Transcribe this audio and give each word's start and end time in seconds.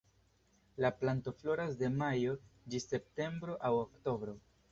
La 0.83 0.89
planto 1.01 1.33
floras 1.41 1.75
de 1.83 1.91
majo 1.99 2.33
ĝis 2.75 2.89
septembro 2.95 3.61
aŭ 3.71 3.75
oktobro. 3.85 4.37